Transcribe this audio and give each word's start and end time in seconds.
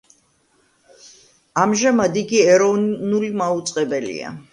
ამჟამად 1.63 2.17
იგი 2.21 2.39
ეროვნული 2.55 3.29
მაუწყებელია. 3.43 4.33